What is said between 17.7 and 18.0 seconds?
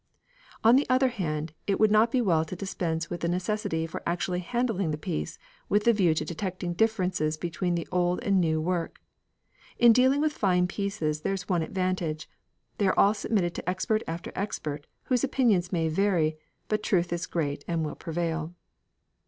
will